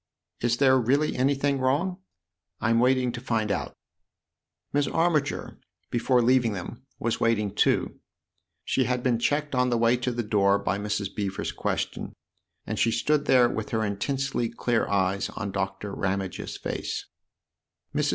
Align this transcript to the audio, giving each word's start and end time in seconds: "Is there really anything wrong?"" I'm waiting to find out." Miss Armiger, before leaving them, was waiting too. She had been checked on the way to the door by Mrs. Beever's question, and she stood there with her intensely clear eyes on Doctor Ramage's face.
"Is 0.41 0.57
there 0.57 0.79
really 0.79 1.15
anything 1.15 1.59
wrong?"" 1.59 1.99
I'm 2.59 2.79
waiting 2.79 3.11
to 3.11 3.21
find 3.21 3.51
out." 3.51 3.77
Miss 4.73 4.87
Armiger, 4.87 5.59
before 5.91 6.23
leaving 6.23 6.53
them, 6.53 6.81
was 6.97 7.19
waiting 7.19 7.53
too. 7.53 7.99
She 8.65 8.85
had 8.85 9.03
been 9.03 9.19
checked 9.19 9.53
on 9.53 9.69
the 9.69 9.77
way 9.77 9.95
to 9.97 10.11
the 10.11 10.23
door 10.23 10.57
by 10.57 10.79
Mrs. 10.79 11.13
Beever's 11.13 11.51
question, 11.51 12.13
and 12.65 12.79
she 12.79 12.89
stood 12.89 13.25
there 13.25 13.47
with 13.47 13.69
her 13.69 13.85
intensely 13.85 14.49
clear 14.49 14.87
eyes 14.87 15.29
on 15.35 15.51
Doctor 15.51 15.93
Ramage's 15.93 16.57
face. 16.57 17.05